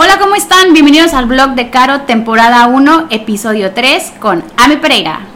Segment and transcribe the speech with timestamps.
[0.00, 0.74] Hola, ¿cómo están?
[0.74, 5.27] Bienvenidos al blog de Caro, temporada 1, episodio 3, con Ame Pereira.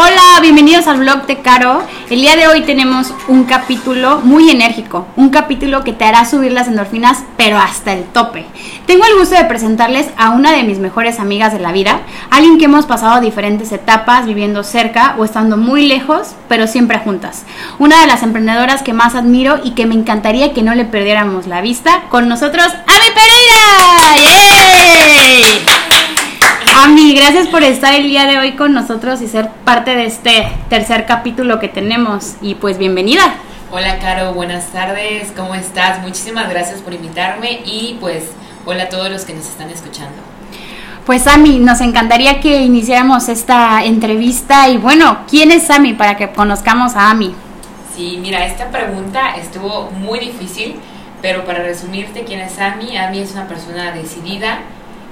[0.00, 1.82] Hola, bienvenidos al blog de Caro.
[2.08, 6.52] El día de hoy tenemos un capítulo muy enérgico, un capítulo que te hará subir
[6.52, 8.46] las endorfinas, pero hasta el tope.
[8.86, 12.58] Tengo el gusto de presentarles a una de mis mejores amigas de la vida, alguien
[12.58, 17.42] que hemos pasado diferentes etapas viviendo cerca o estando muy lejos, pero siempre juntas.
[17.80, 21.48] Una de las emprendedoras que más admiro y que me encantaría que no le perdiéramos
[21.48, 22.04] la vista.
[22.08, 24.14] Con nosotros, Ami Pereira.
[24.14, 25.67] ¡Yay!
[26.88, 30.48] Ami, gracias por estar el día de hoy con nosotros y ser parte de este
[30.70, 32.36] tercer capítulo que tenemos.
[32.40, 33.34] Y pues bienvenida.
[33.70, 36.00] Hola Caro, buenas tardes, ¿cómo estás?
[36.00, 38.30] Muchísimas gracias por invitarme y pues
[38.64, 40.16] hola a todos los que nos están escuchando.
[41.04, 46.30] Pues Ami, nos encantaría que iniciáramos esta entrevista y bueno, ¿quién es Ami para que
[46.30, 47.34] conozcamos a Ami?
[47.94, 50.76] Sí, mira, esta pregunta estuvo muy difícil,
[51.20, 54.60] pero para resumirte quién es Ami, Ami es una persona decidida,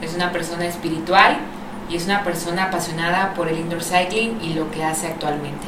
[0.00, 1.36] es una persona espiritual,
[1.90, 5.66] y es una persona apasionada por el indoor cycling y lo que hace actualmente.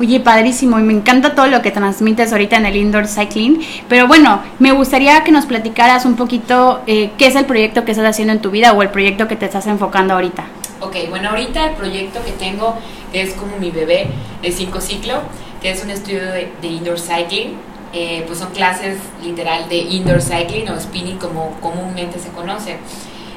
[0.00, 4.06] Oye, padrísimo, y me encanta todo lo que transmites ahorita en el indoor cycling, pero
[4.06, 8.06] bueno, me gustaría que nos platicaras un poquito eh, qué es el proyecto que estás
[8.06, 10.44] haciendo en tu vida o el proyecto que te estás enfocando ahorita.
[10.80, 12.76] Ok, bueno, ahorita el proyecto que tengo
[13.12, 14.06] es como mi bebé
[14.40, 15.22] de 5 ciclo,
[15.60, 17.56] que es un estudio de, indoor cycling,
[17.92, 22.76] eh, pues son clases literal de indoor cycling o spinning como comúnmente se conoce.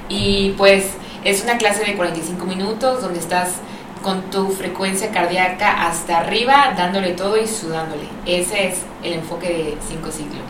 [0.09, 0.91] Y pues
[1.23, 3.50] es una clase de 45 minutos donde estás
[4.02, 8.03] con tu frecuencia cardíaca hasta arriba, dándole todo y sudándole.
[8.25, 10.41] Ese es el enfoque de 5 ciclos.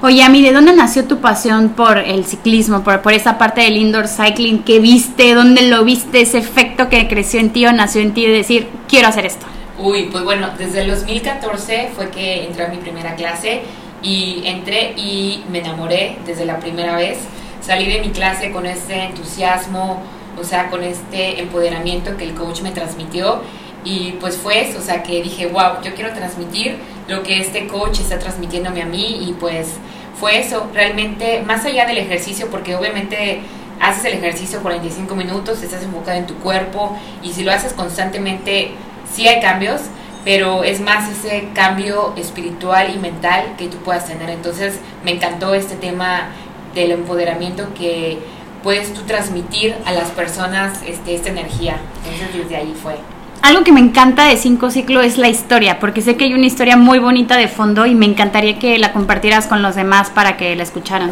[0.00, 3.76] Oye, Ami, ¿de dónde nació tu pasión por el ciclismo, por, por esa parte del
[3.76, 5.34] indoor cycling que viste?
[5.34, 6.20] ¿Dónde lo viste?
[6.20, 9.46] Ese efecto que creció en ti o nació en ti de decir, quiero hacer esto.
[9.78, 13.62] Uy, pues bueno, desde el 2014 fue que entré a mi primera clase
[14.00, 17.18] y entré y me enamoré desde la primera vez
[17.62, 20.02] salí de mi clase con este entusiasmo,
[20.38, 23.40] o sea, con este empoderamiento que el coach me transmitió.
[23.84, 26.76] Y pues fue eso, o sea, que dije, wow, yo quiero transmitir
[27.08, 29.74] lo que este coach está transmitiéndome a mí y pues
[30.20, 33.40] fue eso, realmente más allá del ejercicio, porque obviamente
[33.80, 38.70] haces el ejercicio 45 minutos, estás enfocado en tu cuerpo y si lo haces constantemente,
[39.12, 39.80] sí hay cambios,
[40.24, 44.30] pero es más ese cambio espiritual y mental que tú puedas tener.
[44.30, 46.28] Entonces me encantó este tema
[46.74, 48.18] del empoderamiento que
[48.62, 51.76] puedes tú transmitir a las personas este, esta energía.
[52.04, 52.96] Entonces desde ahí fue.
[53.42, 56.46] Algo que me encanta de Cinco Ciclo es la historia, porque sé que hay una
[56.46, 60.36] historia muy bonita de fondo y me encantaría que la compartieras con los demás para
[60.36, 61.10] que la escucharan.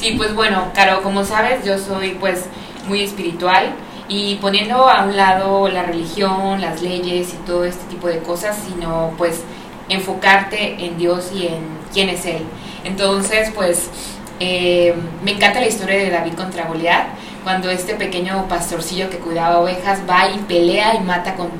[0.00, 2.46] Sí, pues bueno, Caro, como sabes, yo soy pues
[2.86, 3.74] muy espiritual
[4.08, 8.56] y poniendo a un lado la religión, las leyes y todo este tipo de cosas,
[8.66, 9.42] sino pues
[9.90, 12.42] enfocarte en Dios y en quién es Él.
[12.84, 13.90] Entonces, pues
[14.40, 14.94] eh,
[15.24, 17.08] me encanta la historia de David contra Goliat,
[17.44, 21.50] cuando este pequeño pastorcillo que cuidaba ovejas va y pelea y mata con,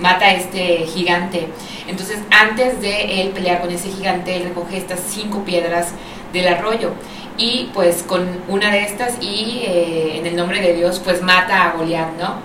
[0.00, 1.48] mata a este gigante.
[1.86, 5.92] Entonces, antes de él pelear con ese gigante, él recoge estas cinco piedras
[6.32, 6.92] del arroyo
[7.38, 11.64] y pues con una de estas y eh, en el nombre de Dios pues mata
[11.64, 12.36] a Goliat, ¿no?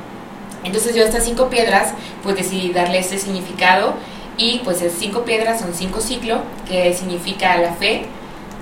[0.63, 3.95] Entonces yo estas cinco piedras pues decidí darle ese significado
[4.37, 8.05] y pues esas cinco piedras son cinco ciclos que significa la fe,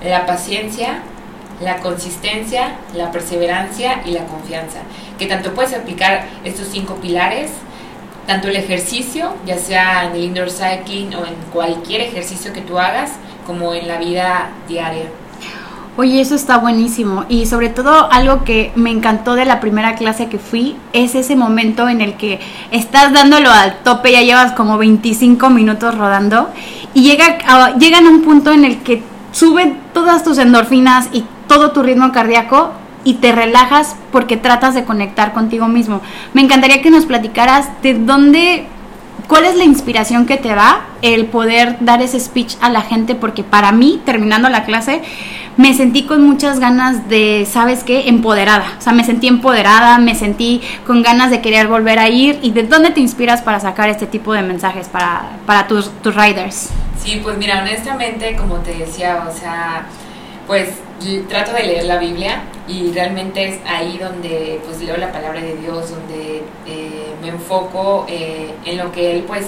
[0.03, 1.01] la paciencia,
[1.61, 4.79] la consistencia, la perseverancia y la confianza,
[5.17, 7.51] que tanto puedes aplicar estos cinco pilares,
[8.27, 12.77] tanto el ejercicio, ya sea en el indoor cycling o en cualquier ejercicio que tú
[12.77, 13.11] hagas,
[13.45, 15.05] como en la vida diaria.
[15.97, 17.25] Oye, eso está buenísimo.
[17.27, 21.35] Y sobre todo algo que me encantó de la primera clase que fui es ese
[21.35, 22.39] momento en el que
[22.71, 26.51] estás dándolo al tope, ya llevas como 25 minutos rodando
[26.93, 31.25] y llega a, llegan a un punto en el que sube todas tus endorfinas y
[31.47, 32.71] todo tu ritmo cardíaco
[33.03, 36.01] y te relajas porque tratas de conectar contigo mismo.
[36.33, 38.67] Me encantaría que nos platicaras de dónde,
[39.27, 43.15] cuál es la inspiración que te da el poder dar ese speech a la gente,
[43.15, 45.01] porque para mí, terminando la clase,
[45.59, 48.07] me sentí con muchas ganas de, ¿sabes qué?
[48.07, 48.77] Empoderada.
[48.77, 52.39] O sea, me sentí empoderada, me sentí con ganas de querer volver a ir.
[52.41, 56.15] ¿Y de dónde te inspiras para sacar este tipo de mensajes para, para tus, tus
[56.15, 56.69] riders?
[57.03, 59.85] Sí, pues mira, honestamente, como te decía, o sea,
[60.47, 60.69] pues
[61.27, 65.57] trato de leer la Biblia y realmente es ahí donde pues leo la palabra de
[65.57, 69.47] Dios, donde eh, me enfoco eh, en lo que Él pues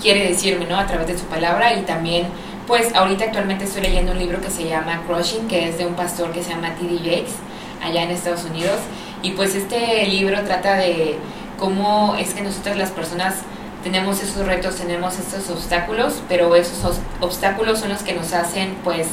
[0.00, 0.78] quiere decirme, ¿no?
[0.78, 2.28] A través de su palabra y también
[2.68, 5.94] pues ahorita actualmente estoy leyendo un libro que se llama Crushing, que es de un
[5.94, 6.98] pastor que se llama T.D.
[6.98, 7.32] Jakes,
[7.82, 8.78] allá en Estados Unidos.
[9.22, 11.16] Y pues este libro trata de
[11.58, 13.36] cómo es que nosotras las personas
[13.82, 19.08] tenemos esos retos, tenemos estos obstáculos, pero esos obstáculos son los que nos hacen pues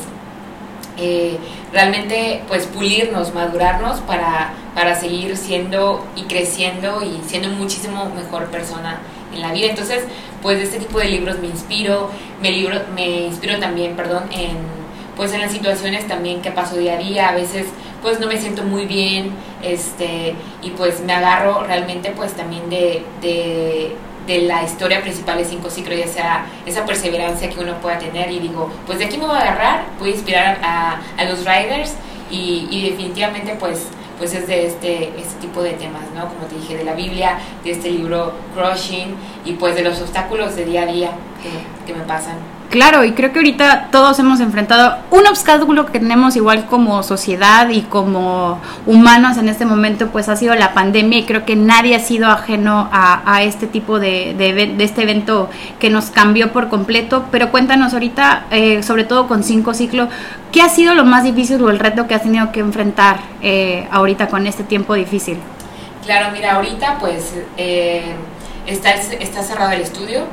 [0.97, 1.37] eh,
[1.71, 8.99] realmente pues pulirnos, madurarnos para, para seguir siendo y creciendo y siendo muchísimo mejor persona
[9.35, 9.67] en la vida.
[9.69, 10.03] Entonces,
[10.41, 12.09] pues de este tipo de libros me inspiro,
[12.41, 14.85] me, libro, me inspiro también, perdón, en
[15.15, 17.67] pues en las situaciones también que paso día a día, a veces
[18.01, 19.31] pues no me siento muy bien,
[19.63, 23.95] este, y pues me agarro realmente pues también de, de,
[24.27, 28.39] la historia principal de Cinco Ciclos, ya sea esa perseverancia que uno pueda tener y
[28.39, 31.93] digo, pues de aquí me voy a agarrar, voy a inspirar a, a los riders
[32.29, 36.27] y definitivamente pues pues es de este, este tipo de temas, ¿no?
[36.27, 40.55] Como te dije, de la Biblia, de este libro Crushing y pues de los obstáculos
[40.55, 42.54] de día a día que, que me pasan.
[42.75, 47.69] Claro, y creo que ahorita todos hemos enfrentado un obstáculo que tenemos igual como sociedad
[47.69, 51.95] y como humanos en este momento, pues ha sido la pandemia y creo que nadie
[51.95, 55.49] ha sido ajeno a, este tipo de, de, este evento
[55.79, 57.23] que nos cambió por completo.
[57.31, 60.09] Pero cuéntanos ahorita, eh, sobre todo con cinco ciclos,
[60.51, 63.87] ¿qué ha sido lo más difícil o el reto que has tenido que enfrentar eh,
[63.89, 65.37] ahorita con este tiempo difícil?
[66.03, 68.15] Claro, mira, ahorita pues eh,
[68.67, 70.25] está cerrado el estudio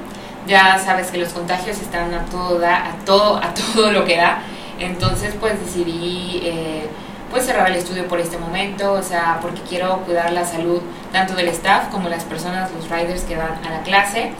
[0.46, 4.42] ya sabes que los contagios están a todo, a todo, a todo lo que da.
[4.78, 6.86] Entonces, pues decidí eh,
[7.30, 11.34] pues cerrar el estudio por este momento, o sea, porque quiero cuidar la salud tanto
[11.34, 14.32] del staff como las personas, los riders que van a la clase.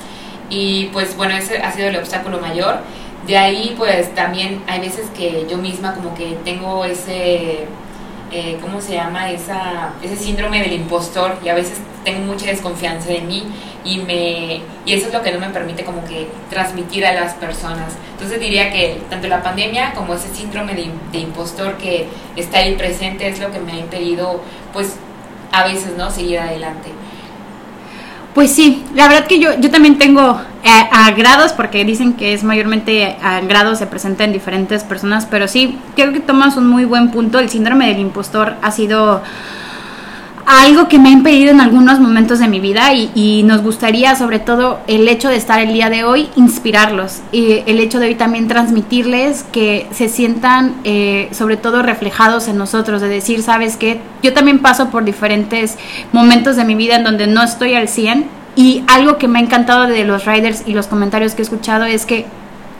[0.50, 2.80] Y pues bueno, ese ha sido el obstáculo mayor.
[3.26, 7.66] De ahí pues también hay veces que yo misma como que tengo ese,
[8.32, 9.30] eh, ¿cómo se llama?
[9.30, 13.44] Esa, ese síndrome del impostor y a veces tengo mucha desconfianza de mí
[13.84, 17.34] y me y eso es lo que no me permite como que transmitir a las
[17.34, 17.94] personas.
[18.12, 23.28] Entonces diría que tanto la pandemia como ese síndrome de, impostor que está ahí presente
[23.28, 24.40] es lo que me ha impedido
[24.72, 24.96] pues
[25.52, 26.90] a veces no seguir adelante.
[28.34, 32.32] Pues sí, la verdad que yo, yo también tengo eh, a, grados, porque dicen que
[32.32, 36.66] es mayormente a grados, se presenta en diferentes personas, pero sí, creo que tomas un
[36.66, 37.38] muy buen punto.
[37.38, 39.22] El síndrome del impostor ha sido
[40.46, 44.38] algo que me ha impedido en algunos momentos de mi vida y, nos gustaría sobre
[44.38, 48.14] todo el hecho de estar el día de hoy inspirarlos y el hecho de hoy
[48.14, 54.00] también transmitirles que se sientan eh, sobre todo reflejados en nosotros de decir sabes que
[54.22, 55.76] yo también paso por diferentes
[56.12, 59.42] momentos de mi vida en donde no estoy al 100 y algo que me ha
[59.42, 62.26] encantado de los riders y los comentarios que he escuchado es que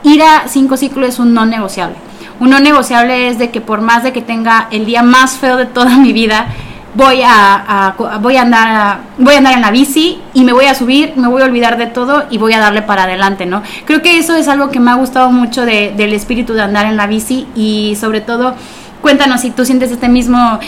[0.03, 1.95] ir a cinco ciclos es un no negociable.
[2.39, 5.57] Un no negociable es de que por más de que tenga el día más feo
[5.57, 6.47] de toda mi vida
[6.95, 10.75] voy a, voy a andar voy a andar en la bici y me voy a
[10.75, 13.63] subir, me voy a olvidar de todo y voy a darle para adelante, ¿no?
[13.85, 16.97] Creo que eso es algo que me ha gustado mucho del espíritu de andar en
[16.97, 18.55] la bici y sobre todo
[19.01, 20.59] cuéntanos si tú sientes este mismo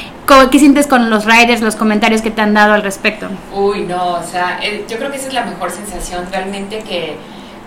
[0.52, 3.28] ¿Qué sientes con los riders, los comentarios que te han dado al respecto?
[3.54, 7.16] Uy, no, o sea, eh, yo creo que esa es la mejor sensación realmente que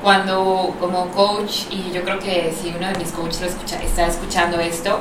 [0.03, 4.59] cuando como coach, y yo creo que si uno de mis coaches escucha, está escuchando
[4.59, 4.99] esto,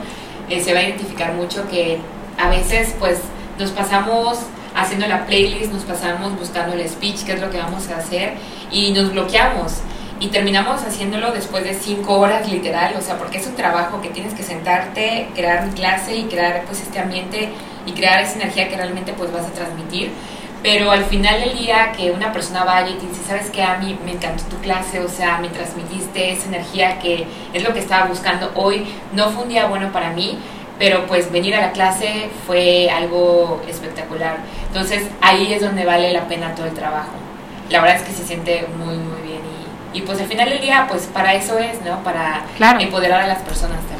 [0.50, 2.00] eh, se va a identificar mucho que
[2.38, 3.22] a veces pues
[3.58, 4.40] nos pasamos
[4.76, 8.34] haciendo la playlist, nos pasamos buscando el speech, qué es lo que vamos a hacer,
[8.72, 9.82] y nos bloqueamos.
[10.20, 14.10] Y terminamos haciéndolo después de cinco horas literal, o sea, porque es un trabajo que
[14.10, 17.50] tienes que sentarte, crear clase y crear pues este ambiente
[17.86, 20.12] y crear esa energía que realmente pues vas a transmitir.
[20.64, 23.78] Pero al final del día que una persona vaya y te dice, sabes que a
[23.78, 27.80] mí me encantó tu clase, o sea, me transmitiste esa energía que es lo que
[27.80, 30.40] estaba buscando hoy, no fue un día bueno para mí,
[30.80, 34.38] pero pues venir a la clase fue algo espectacular.
[34.68, 37.12] Entonces ahí es donde vale la pena todo el trabajo.
[37.70, 39.42] La verdad es que se siente muy, muy bien
[39.94, 42.04] y, y pues al final del día, pues para eso es, ¿no?
[42.04, 42.44] Para
[42.80, 43.97] empoderar a las personas también.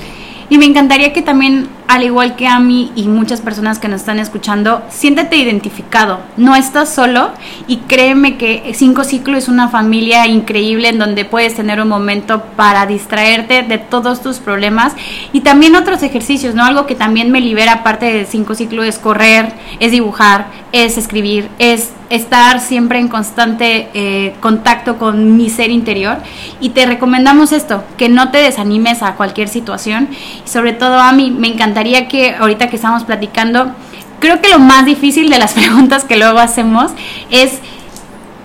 [0.50, 4.00] Y me encantaría que también, al igual que a mí y muchas personas que nos
[4.00, 6.20] están escuchando, siéntete identificado.
[6.38, 7.32] No estás solo
[7.68, 12.44] y créeme que Cinco Ciclo es una familia increíble en donde puedes tener un momento
[12.56, 14.94] para distraerte de todos tus problemas
[15.34, 16.64] y también otros ejercicios, ¿no?
[16.64, 19.52] Algo que también me libera aparte de Cinco Ciclo es correr,
[19.82, 26.18] es dibujar, es escribir, es estar siempre en constante eh, contacto con mi ser interior
[26.60, 30.10] y te recomendamos esto, que no te desanimes a cualquier situación
[30.46, 33.72] y sobre todo a mí me encantaría que ahorita que estamos platicando,
[34.20, 36.92] creo que lo más difícil de las preguntas que luego hacemos
[37.30, 37.60] es,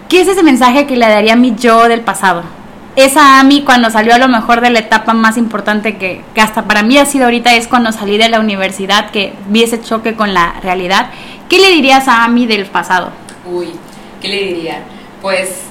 [0.08, 2.42] ¿qué es ese mensaje que le daría a mi yo del pasado?
[2.94, 6.40] Esa a mí cuando salió a lo mejor de la etapa más importante que, que
[6.42, 9.80] hasta para mí ha sido ahorita es cuando salí de la universidad, que vi ese
[9.80, 11.06] choque con la realidad.
[11.48, 13.10] ¿Qué le dirías a Ami del pasado?
[13.50, 13.70] Uy,
[14.20, 14.82] ¿qué le diría?
[15.20, 15.62] Pues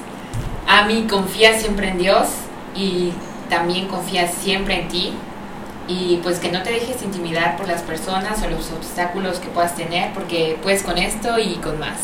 [0.66, 2.28] a mí confía siempre en Dios
[2.74, 3.12] y
[3.48, 5.12] también confía siempre en ti
[5.88, 9.74] y pues que no te dejes intimidar por las personas o los obstáculos que puedas
[9.74, 11.98] tener porque puedes con esto y con más.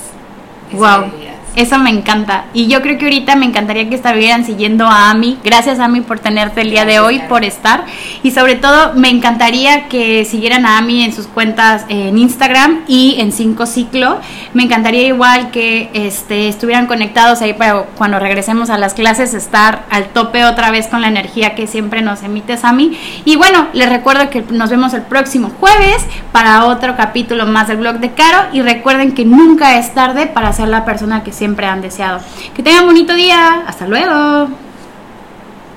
[0.73, 1.11] Wow.
[1.59, 2.45] Eso me encanta.
[2.55, 5.39] Y yo creo que ahorita me encantaría que estuvieran siguiendo a Ami.
[5.43, 7.85] Gracias, Ami, por tenerte el día de hoy, por estar.
[8.23, 13.17] Y sobre todo, me encantaría que siguieran a Ami en sus cuentas en Instagram y
[13.19, 14.21] en Cinco Ciclo.
[14.55, 19.85] Me encantaría igual que este, estuvieran conectados ahí para cuando regresemos a las clases, estar
[19.91, 22.97] al tope otra vez con la energía que siempre nos emites, Ami.
[23.25, 27.79] Y bueno, les recuerdo que nos vemos el próximo jueves para otro capítulo más del
[27.79, 28.47] blog de Caro.
[28.53, 32.21] Y recuerden que nunca es tarde para ser la persona que siempre han deseado.
[32.55, 33.63] Que tengan bonito día.
[33.67, 34.49] Hasta luego.